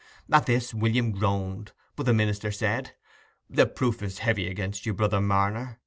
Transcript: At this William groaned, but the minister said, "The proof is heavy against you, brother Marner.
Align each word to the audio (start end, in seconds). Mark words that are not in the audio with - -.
At 0.31 0.47
this 0.47 0.73
William 0.73 1.11
groaned, 1.11 1.73
but 1.95 2.07
the 2.07 2.11
minister 2.15 2.51
said, 2.51 2.95
"The 3.47 3.67
proof 3.67 4.01
is 4.01 4.17
heavy 4.17 4.47
against 4.49 4.83
you, 4.83 4.95
brother 4.95 5.21
Marner. 5.21 5.79